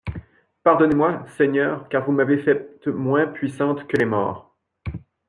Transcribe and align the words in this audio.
Pardonnez-moi, 0.63 1.27
Seigneur, 1.37 1.87
car 1.89 2.03
vous 2.03 2.11
m'avez 2.11 2.39
faite 2.39 2.87
moins 2.87 3.27
puissante 3.27 3.85
que 3.87 3.97
les 3.97 4.05
morts! 4.07 4.57